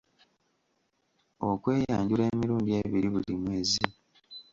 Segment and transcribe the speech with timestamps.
[1.49, 3.83] Okweyanjula emirundi ebiri buli mwezi.